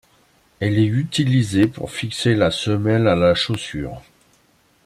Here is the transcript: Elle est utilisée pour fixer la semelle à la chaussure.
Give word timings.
Elle 0.59 0.79
est 0.79 0.85
utilisée 0.87 1.67
pour 1.67 1.91
fixer 1.91 2.33
la 2.33 2.49
semelle 2.49 3.07
à 3.07 3.13
la 3.13 3.35
chaussure. 3.35 4.01